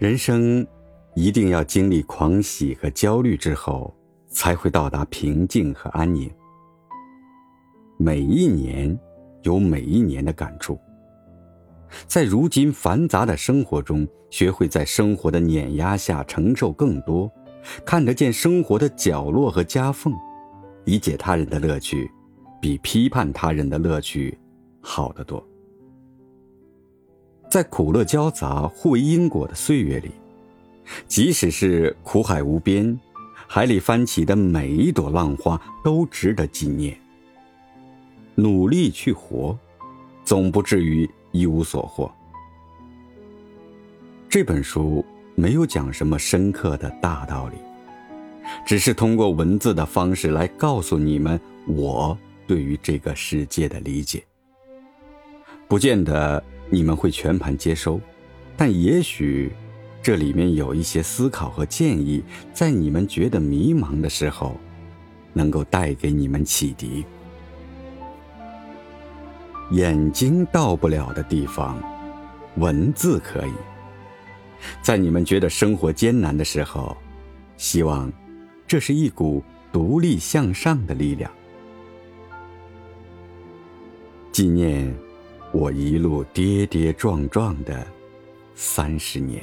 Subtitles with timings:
[0.00, 0.66] 人生
[1.14, 3.94] 一定要经历狂喜和焦虑之后，
[4.28, 6.30] 才会到达平静和安宁。
[7.98, 8.98] 每一年
[9.42, 10.80] 有每一年的感触，
[12.06, 17.30] 在如今繁杂的生活中，学会在生活的碾压下承受更多，
[17.84, 20.14] 看得见生活的角落和夹缝，
[20.86, 22.10] 理解他人的乐趣，
[22.58, 24.38] 比批判他人的乐趣
[24.80, 25.46] 好得多。
[27.50, 30.12] 在苦乐交杂、互为因果的岁月里，
[31.08, 32.96] 即使是苦海无边，
[33.48, 36.96] 海里翻起的每一朵浪花都值得纪念。
[38.36, 39.58] 努力去活，
[40.24, 42.08] 总不至于一无所获。
[44.28, 47.56] 这本书没有讲什么深刻的大道理，
[48.64, 54.22] 只是通过文字的方式来告诉你们我对于这个世界的理解，
[55.66, 56.40] 不见得。
[56.70, 58.00] 你们会全盘接收，
[58.56, 59.52] 但也许
[60.00, 62.22] 这里面有一些思考和建议，
[62.54, 64.56] 在你们觉得迷茫的时候，
[65.32, 67.04] 能够带给你们启迪。
[69.72, 71.82] 眼睛到不了的地方，
[72.56, 73.52] 文字可以。
[74.80, 76.96] 在你们觉得生活艰难的时候，
[77.56, 78.12] 希望
[78.66, 81.30] 这是一股独立向上的力量。
[84.30, 85.09] 纪念。
[85.52, 87.84] 我一路跌跌撞撞的
[88.54, 89.42] 三十年。